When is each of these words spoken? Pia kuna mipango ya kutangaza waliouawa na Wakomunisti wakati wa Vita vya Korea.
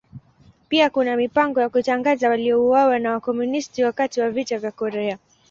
Pia 0.69 0.89
kuna 0.89 1.15
mipango 1.15 1.59
ya 1.61 1.69
kutangaza 1.69 2.29
waliouawa 2.29 2.99
na 2.99 3.11
Wakomunisti 3.11 3.83
wakati 3.83 4.21
wa 4.21 4.31
Vita 4.31 4.57
vya 4.59 4.71
Korea. 4.71 5.17